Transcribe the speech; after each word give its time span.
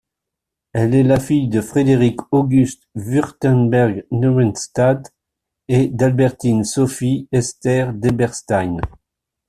Elle 0.73 0.95
est 0.95 1.03
la 1.03 1.19
fille 1.19 1.47
de 1.47 1.61
Frédéric-Auguste 1.61 2.87
de 2.95 3.01
Wurtemberg-Neuenstadt 3.01 5.13
et 5.67 5.89
d'Albertine-Sophie-Esther 5.89 7.93
d'Eberstein. 7.93 8.77